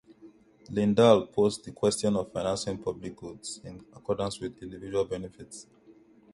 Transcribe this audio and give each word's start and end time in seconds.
Lindahl 0.71 1.31
posed 1.31 1.63
the 1.63 1.71
question 1.71 2.15
of 2.15 2.31
financing 2.33 2.75
public 2.81 3.15
goods 3.15 3.61
in 3.63 3.85
accordance 3.93 4.39
with 4.39 4.57
individual 4.63 5.05
benefits. 5.05 5.67